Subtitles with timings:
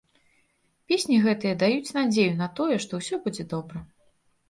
[0.91, 3.89] Песні гэтыя даюць надзею на тое, што ўсё будзе добра.